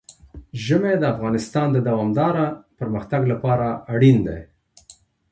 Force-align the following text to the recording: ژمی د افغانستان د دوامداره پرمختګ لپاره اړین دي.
ژمی 0.63 0.95
د 0.99 1.03
افغانستان 1.13 1.67
د 1.71 1.77
دوامداره 1.89 2.45
پرمختګ 2.79 3.21
لپاره 3.31 3.67
اړین 3.93 4.17
دي. 4.27 4.39